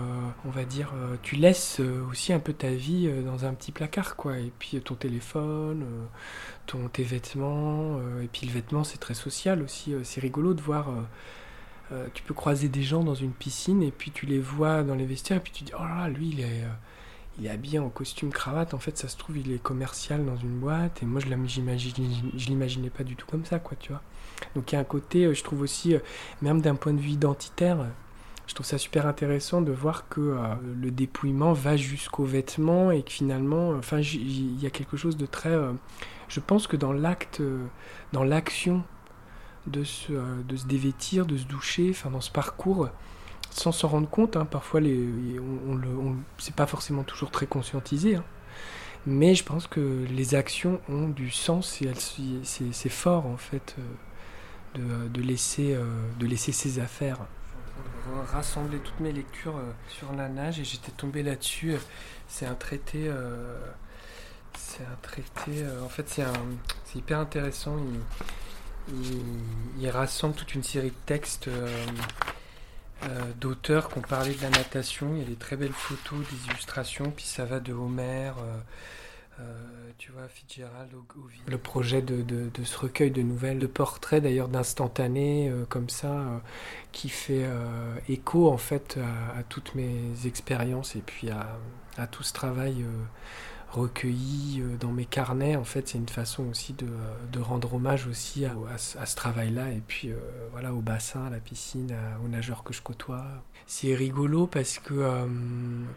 on 0.45 0.49
va 0.49 0.63
dire, 0.63 0.93
euh, 0.95 1.15
tu 1.21 1.35
laisses 1.35 1.79
euh, 1.79 2.03
aussi 2.09 2.31
un 2.31 2.39
peu 2.39 2.53
ta 2.53 2.69
vie 2.69 3.09
dans 3.25 3.45
un 3.45 3.53
petit 3.53 3.71
placard, 3.71 4.15
quoi. 4.15 4.39
Et 4.39 4.51
puis 4.59 4.79
ton 4.81 4.95
téléphone, 4.95 5.85
ton, 6.65 6.87
tes 6.87 7.03
vêtements, 7.03 7.99
et 8.21 8.27
puis 8.31 8.47
le 8.47 8.53
vêtement, 8.53 8.83
c'est 8.83 8.97
très 8.99 9.13
social 9.13 9.61
aussi. 9.61 9.93
c'est 10.03 10.21
rigolo 10.21 10.53
de 10.53 10.61
voir. 10.61 10.87
tu 12.13 12.23
peux 12.23 12.33
croiser 12.33 12.69
des 12.69 12.83
gens 12.83 13.03
dans 13.03 13.15
une 13.15 13.33
piscine 13.33 13.83
et 13.83 13.91
puis 13.91 14.11
tu 14.11 14.25
les 14.25 14.39
vois 14.39 14.83
dans 14.83 14.95
les 14.95 15.05
vestiaires 15.05 15.37
et 15.37 15.41
puis 15.41 15.53
tu 15.53 15.63
dis 15.63 15.73
oh 15.77 15.83
là 15.83 16.07
là 16.07 16.09
lui 16.09 16.29
il 16.29 16.39
est 16.41 16.63
il 17.39 17.45
est 17.45 17.49
habillé 17.49 17.79
en 17.79 17.89
costume 17.89 18.31
cravate 18.31 18.73
en 18.73 18.79
fait 18.79 18.97
ça 18.97 19.07
se 19.07 19.17
trouve 19.17 19.37
il 19.37 19.51
est 19.51 19.61
commercial 19.61 20.25
dans 20.25 20.37
une 20.37 20.59
boîte 20.59 21.01
et 21.01 21.05
moi 21.05 21.19
je 21.19 21.27
l'imaginais 21.27 22.89
pas 22.89 23.03
du 23.03 23.15
tout 23.15 23.25
comme 23.25 23.45
ça 23.45 23.59
quoi 23.59 23.75
tu 23.79 23.91
vois 23.91 24.01
donc 24.55 24.71
il 24.71 24.75
y 24.75 24.77
a 24.77 24.81
un 24.81 24.85
côté, 24.85 25.25
euh, 25.25 25.33
je 25.33 25.43
trouve 25.43 25.61
aussi, 25.61 25.95
euh, 25.95 25.99
même 26.41 26.61
d'un 26.61 26.75
point 26.75 26.93
de 26.93 26.99
vue 26.99 27.11
identitaire, 27.11 27.85
je 28.47 28.53
trouve 28.53 28.65
ça 28.65 28.77
super 28.77 29.07
intéressant 29.07 29.61
de 29.61 29.71
voir 29.71 30.07
que 30.09 30.21
euh, 30.21 30.37
le 30.81 30.91
dépouillement 30.91 31.53
va 31.53 31.77
jusqu'aux 31.77 32.25
vêtements 32.25 32.91
et 32.91 33.01
que 33.03 33.11
finalement, 33.11 33.69
enfin, 33.71 33.99
il 33.99 34.61
y 34.61 34.65
a 34.65 34.69
quelque 34.69 34.97
chose 34.97 35.17
de 35.17 35.25
très. 35.25 35.55
je 36.27 36.39
pense 36.39 36.67
que 36.67 36.75
dans 36.75 36.93
l'acte, 36.93 37.41
dans 38.11 38.23
l'action 38.23 38.83
de 39.67 39.83
se, 39.83 40.11
de 40.43 40.55
se 40.57 40.65
dévêtir, 40.65 41.25
de 41.25 41.37
se 41.37 41.45
doucher, 41.45 41.89
enfin, 41.91 42.09
dans 42.09 42.21
ce 42.21 42.31
parcours, 42.31 42.89
sans 43.53 43.71
s'en 43.71 43.87
rendre 43.87 44.09
compte, 44.09 44.35
hein, 44.35 44.45
parfois 44.45 44.79
les, 44.79 45.39
on, 45.39 45.75
on, 45.75 46.15
c'est 46.37 46.55
pas 46.55 46.67
forcément 46.67 47.03
toujours 47.03 47.31
très 47.31 47.45
conscientisé. 47.45 48.15
Hein, 48.15 48.23
mais 49.05 49.35
je 49.35 49.43
pense 49.43 49.67
que 49.67 50.05
les 50.09 50.35
actions 50.35 50.79
ont 50.87 51.09
du 51.09 51.29
sens 51.29 51.81
et 51.81 51.91
c'est, 51.93 52.89
fort 52.89 53.25
en 53.25 53.37
fait 53.37 53.75
de, 54.75 55.21
laisser, 55.21 55.73
euh, 55.73 55.85
de 56.19 56.25
laisser 56.25 56.51
ses 56.51 56.79
affaires. 56.79 57.19
rassembler 58.31 58.79
toutes 58.79 58.99
mes 58.99 59.11
lectures 59.11 59.57
euh, 59.57 59.71
sur 59.89 60.13
la 60.13 60.29
nage 60.29 60.59
et 60.59 60.63
j'étais 60.63 60.91
tombé 60.91 61.21
là-dessus. 61.21 61.75
C'est 62.27 62.45
un 62.45 62.55
traité. 62.55 63.07
Euh, 63.07 63.57
c'est 64.57 64.83
un 64.83 64.97
traité. 65.01 65.65
en 65.83 65.89
fait, 65.89 66.07
c'est 66.07 66.25
hyper 66.95 67.19
intéressant. 67.19 67.75
Il, 69.79 69.89
rassemble 69.89 70.35
toute 70.35 70.55
une 70.55 70.63
série 70.63 70.89
de 70.89 70.95
textes 71.05 71.49
d'auteurs 73.39 73.89
qui 73.89 73.97
ont 73.97 74.01
parlé 74.01 74.33
de 74.33 74.41
la 74.41 74.49
natation. 74.49 75.13
Il 75.15 75.19
y 75.19 75.25
a 75.25 75.27
des 75.27 75.35
très 75.35 75.55
belles 75.55 75.73
photos, 75.73 76.19
des 76.19 76.51
illustrations, 76.51 77.11
puis 77.11 77.25
ça 77.25 77.45
va 77.45 77.59
de 77.59 77.73
Homer. 77.73 78.31
Euh, 79.39 79.43
tu 79.97 80.11
vois, 80.11 80.27
Fitzgerald, 80.27 80.91
Le 81.47 81.57
projet 81.57 82.01
de, 82.01 82.49
ce 82.63 82.77
recueil 82.77 83.09
de 83.09 83.21
nouvelles, 83.21 83.59
de 83.59 83.67
portraits 83.67 84.21
d'ailleurs 84.21 84.47
d'instantanés 84.47 85.49
euh, 85.49 85.65
comme 85.67 85.89
ça, 85.89 86.11
euh, 86.11 86.37
qui 86.91 87.09
fait 87.09 87.47
écho 88.09 88.49
en 88.49 88.57
fait 88.57 88.99
à, 89.37 89.43
toutes 89.43 89.75
mes 89.75 90.11
expériences 90.25 90.95
et 90.95 91.01
puis 91.01 91.29
à, 91.29 92.07
tout 92.07 92.23
ce 92.23 92.33
travail 92.33 92.85
recueilli 93.73 94.61
euh, 94.61 94.77
dans 94.77 94.91
mes 94.91 95.05
carnets. 95.05 95.55
En 95.55 95.63
fait, 95.63 95.87
c'est 95.87 95.97
une 95.97 96.09
façon 96.09 96.45
aussi 96.49 96.73
de, 96.73 96.87
de, 97.31 97.39
rendre 97.39 97.73
hommage 97.73 98.07
aussi 98.07 98.45
à, 98.45 98.55
à, 98.99 99.05
ce 99.05 99.15
travail-là 99.15 99.71
et 99.71 99.81
puis 99.85 100.11
euh, 100.11 100.17
voilà 100.51 100.73
au 100.73 100.81
bassin, 100.81 101.25
à 101.25 101.29
la 101.29 101.39
piscine, 101.39 101.95
aux 102.23 102.27
nageurs 102.27 102.63
que 102.63 102.73
je 102.73 102.81
côtoie. 102.81 103.25
C'est 103.65 103.95
rigolo 103.95 104.45
parce 104.47 104.79
que 104.79 104.93
euh, 104.93 105.25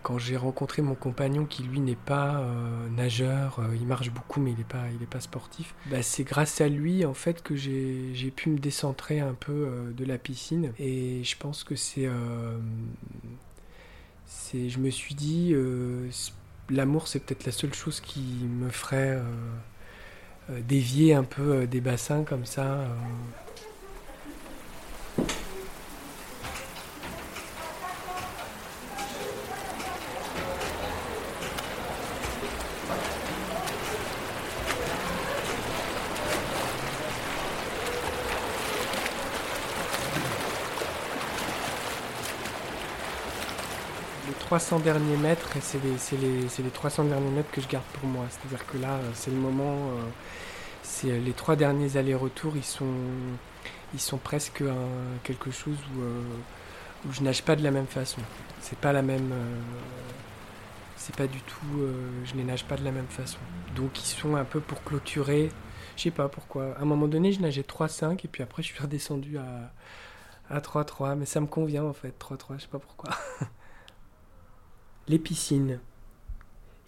quand 0.02 0.18
j'ai 0.18 0.36
rencontré 0.36 0.82
mon 0.82 0.94
compagnon 0.94 1.44
qui 1.44 1.62
lui 1.64 1.80
n'est 1.80 1.94
pas 1.94 2.44
nageur, 2.90 3.60
il 3.74 3.86
marche 3.86 4.10
beaucoup 4.10 4.40
mais 4.40 4.52
il 4.52 4.58
n'est 4.58 4.64
pas, 4.64 4.84
pas 5.10 5.20
sportif, 5.20 5.74
bah, 5.86 6.02
c'est 6.02 6.24
grâce 6.24 6.60
à 6.60 6.68
lui 6.68 7.04
en 7.04 7.14
fait 7.14 7.42
que 7.42 7.56
j'ai 7.56 8.32
pu 8.34 8.50
me 8.50 8.58
décentrer 8.58 9.20
un 9.20 9.34
peu 9.34 9.92
de 9.96 10.04
la 10.04 10.18
piscine 10.18 10.72
et 10.78 11.22
je 11.24 11.36
pense 11.36 11.64
que 11.64 11.74
c'est 11.74 12.08
je 14.54 14.78
me 14.78 14.90
suis 14.90 15.14
dit 15.14 15.54
l'amour, 16.70 17.08
c'est 17.08 17.20
peut-être 17.20 17.46
la 17.46 17.52
seule 17.52 17.74
chose 17.74 18.00
qui 18.00 18.20
me 18.20 18.70
ferait 18.70 19.16
euh, 19.16 19.22
euh, 20.50 20.60
dévier 20.60 21.14
un 21.14 21.24
peu 21.24 21.42
euh, 21.42 21.66
des 21.66 21.80
bassins 21.80 22.24
comme 22.24 22.44
ça. 22.44 22.86
300 44.46 44.78
derniers 44.78 45.16
mètres, 45.16 45.56
et 45.56 45.60
c'est 45.60 45.80
les, 45.82 46.62
les, 46.62 46.70
300 46.70 47.06
derniers 47.06 47.30
mètres 47.30 47.50
que 47.50 47.60
je 47.60 47.66
garde 47.66 47.84
pour 47.94 48.08
moi. 48.08 48.26
C'est-à-dire 48.30 48.64
que 48.64 48.78
là, 48.78 48.92
euh, 48.92 49.10
c'est 49.12 49.32
le 49.32 49.36
moment, 49.36 49.74
euh, 49.74 50.02
c'est 50.84 51.10
euh, 51.10 51.18
les 51.18 51.32
trois 51.32 51.56
derniers 51.56 51.96
allers-retours, 51.96 52.52
ils 52.54 52.62
sont, 52.62 52.94
ils 53.92 53.98
sont 53.98 54.18
presque 54.18 54.62
quelque 55.24 55.50
chose 55.50 55.76
où, 55.96 57.08
où 57.08 57.12
je 57.12 57.22
nage 57.22 57.42
pas 57.42 57.56
de 57.56 57.64
la 57.64 57.72
même 57.72 57.88
façon. 57.88 58.20
C'est 58.60 58.78
pas 58.78 58.92
la 58.92 59.02
même. 59.02 59.32
c'est 60.96 61.16
pas 61.16 61.26
du 61.26 61.40
tout. 61.40 61.82
je 62.24 62.34
ne 62.34 62.42
nage 62.44 62.64
pas 62.66 62.76
de 62.76 62.84
la 62.84 62.92
même 62.92 63.08
façon. 63.08 63.38
Donc 63.74 64.00
ils 64.00 64.06
sont 64.06 64.36
un 64.36 64.44
peu 64.44 64.60
pour 64.60 64.84
clôturer. 64.84 65.50
Je 65.96 66.02
sais 66.02 66.10
pas 66.12 66.28
pourquoi. 66.28 66.76
À 66.76 66.82
un 66.82 66.84
moment 66.84 67.08
donné, 67.08 67.32
je 67.32 67.40
nageais 67.40 67.62
3-5 67.62 68.20
et 68.24 68.28
puis 68.28 68.42
après, 68.44 68.62
je 68.62 68.68
suis 68.68 68.80
redescendu 68.80 69.38
à, 69.38 69.72
à 70.50 70.60
3-3. 70.60 71.16
Mais 71.16 71.26
ça 71.26 71.40
me 71.40 71.46
convient 71.46 71.84
en 71.84 71.94
fait, 71.94 72.14
3-3, 72.20 72.56
je 72.58 72.62
sais 72.62 72.68
pas 72.68 72.78
pourquoi. 72.78 73.10
Les 75.08 75.20
piscines. 75.20 75.78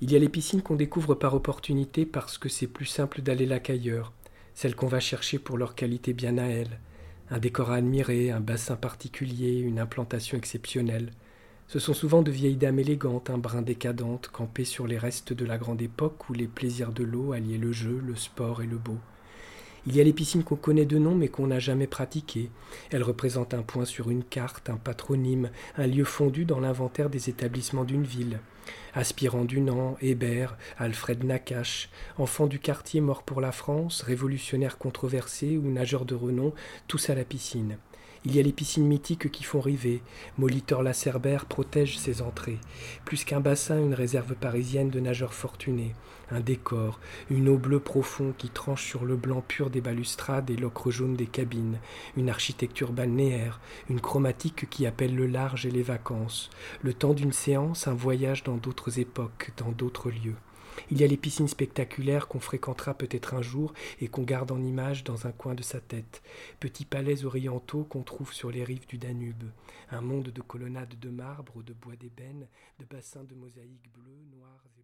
Il 0.00 0.10
y 0.10 0.16
a 0.16 0.18
les 0.18 0.28
piscines 0.28 0.60
qu'on 0.60 0.74
découvre 0.74 1.14
par 1.14 1.34
opportunité 1.34 2.04
parce 2.04 2.36
que 2.36 2.48
c'est 2.48 2.66
plus 2.66 2.84
simple 2.84 3.22
d'aller 3.22 3.46
là 3.46 3.60
qu'ailleurs, 3.60 4.12
celles 4.54 4.74
qu'on 4.74 4.88
va 4.88 4.98
chercher 4.98 5.38
pour 5.38 5.56
leur 5.56 5.76
qualité 5.76 6.14
bien 6.14 6.36
à 6.36 6.46
elles. 6.46 6.80
Un 7.30 7.38
décor 7.38 7.70
à 7.70 7.76
admirer, 7.76 8.32
un 8.32 8.40
bassin 8.40 8.74
particulier, 8.74 9.60
une 9.60 9.78
implantation 9.78 10.36
exceptionnelle. 10.36 11.12
Ce 11.68 11.78
sont 11.78 11.94
souvent 11.94 12.22
de 12.22 12.32
vieilles 12.32 12.56
dames 12.56 12.80
élégantes, 12.80 13.30
un 13.30 13.38
brin 13.38 13.62
décadentes, 13.62 14.30
campées 14.32 14.64
sur 14.64 14.88
les 14.88 14.98
restes 14.98 15.32
de 15.32 15.44
la 15.44 15.56
grande 15.56 15.80
époque 15.80 16.28
où 16.28 16.32
les 16.32 16.48
plaisirs 16.48 16.90
de 16.90 17.04
l'eau 17.04 17.34
alliaient 17.34 17.56
le 17.56 17.70
jeu, 17.70 18.02
le 18.04 18.16
sport 18.16 18.62
et 18.62 18.66
le 18.66 18.78
beau. 18.78 18.98
Il 19.88 19.96
y 19.96 20.02
a 20.02 20.04
les 20.04 20.12
piscines 20.12 20.44
qu'on 20.44 20.54
connaît 20.54 20.84
de 20.84 20.98
nom 20.98 21.14
mais 21.14 21.28
qu'on 21.28 21.46
n'a 21.46 21.60
jamais 21.60 21.86
pratiquées. 21.86 22.50
Elles 22.90 23.02
représentent 23.02 23.54
un 23.54 23.62
point 23.62 23.86
sur 23.86 24.10
une 24.10 24.22
carte, 24.22 24.68
un 24.68 24.76
patronyme, 24.76 25.48
un 25.78 25.86
lieu 25.86 26.04
fondu 26.04 26.44
dans 26.44 26.60
l'inventaire 26.60 27.08
des 27.08 27.30
établissements 27.30 27.84
d'une 27.84 28.04
ville. 28.04 28.38
Aspirant 28.92 29.46
Dunant, 29.46 29.96
Hébert, 30.02 30.58
Alfred 30.76 31.24
Nakache, 31.24 31.88
enfant 32.18 32.46
du 32.46 32.58
quartier 32.58 33.00
mort 33.00 33.22
pour 33.22 33.40
la 33.40 33.50
France, 33.50 34.02
révolutionnaire 34.02 34.76
controversé 34.76 35.56
ou 35.56 35.70
nageur 35.70 36.04
de 36.04 36.14
renom, 36.14 36.52
tous 36.86 37.08
à 37.08 37.14
la 37.14 37.24
piscine. 37.24 37.78
Il 38.24 38.34
y 38.34 38.40
a 38.40 38.42
les 38.42 38.52
piscines 38.52 38.86
mythiques 38.86 39.30
qui 39.30 39.44
font 39.44 39.60
rêver. 39.60 40.02
Molitor 40.38 40.82
Lacerbère 40.82 41.46
protège 41.46 41.98
ses 41.98 42.20
entrées. 42.20 42.58
Plus 43.04 43.24
qu'un 43.24 43.40
bassin, 43.40 43.78
une 43.78 43.94
réserve 43.94 44.34
parisienne 44.34 44.90
de 44.90 45.00
nageurs 45.00 45.34
fortunés. 45.34 45.94
Un 46.30 46.40
décor, 46.40 47.00
une 47.30 47.48
eau 47.48 47.56
bleue 47.56 47.80
profonde 47.80 48.34
qui 48.36 48.50
tranche 48.50 48.84
sur 48.84 49.04
le 49.04 49.16
blanc 49.16 49.42
pur 49.46 49.70
des 49.70 49.80
balustrades 49.80 50.50
et 50.50 50.56
l'ocre 50.56 50.90
jaune 50.90 51.14
des 51.14 51.26
cabines. 51.26 51.78
Une 52.16 52.28
architecture 52.28 52.92
balnéaire, 52.92 53.60
une 53.88 54.00
chromatique 54.00 54.68
qui 54.68 54.86
appelle 54.86 55.14
le 55.14 55.26
large 55.26 55.64
et 55.64 55.70
les 55.70 55.82
vacances. 55.82 56.50
Le 56.82 56.92
temps 56.92 57.14
d'une 57.14 57.32
séance, 57.32 57.86
un 57.86 57.94
voyage 57.94 58.44
dans 58.44 58.56
d'autres 58.56 58.98
époques, 58.98 59.52
dans 59.56 59.70
d'autres 59.70 60.10
lieux. 60.10 60.36
Il 60.90 61.00
y 61.00 61.04
a 61.04 61.06
les 61.06 61.16
piscines 61.16 61.48
spectaculaires 61.48 62.28
qu'on 62.28 62.40
fréquentera 62.40 62.94
peut-être 62.94 63.34
un 63.34 63.42
jour 63.42 63.72
et 64.00 64.08
qu'on 64.08 64.22
garde 64.22 64.52
en 64.52 64.62
image 64.62 65.04
dans 65.04 65.26
un 65.26 65.32
coin 65.32 65.54
de 65.54 65.62
sa 65.62 65.80
tête. 65.80 66.22
Petits 66.60 66.84
palais 66.84 67.24
orientaux 67.24 67.84
qu'on 67.84 68.02
trouve 68.02 68.32
sur 68.32 68.50
les 68.50 68.64
rives 68.64 68.86
du 68.86 68.98
Danube. 68.98 69.44
Un 69.90 70.00
monde 70.00 70.28
de 70.28 70.42
colonnades 70.42 70.98
de 70.98 71.08
marbre, 71.08 71.62
de 71.62 71.72
bois 71.72 71.96
d'ébène, 71.96 72.46
de 72.78 72.84
bassins 72.84 73.24
de 73.24 73.34
mosaïques 73.34 73.92
bleues, 73.92 74.24
noires 74.36 74.64
et 74.66 74.78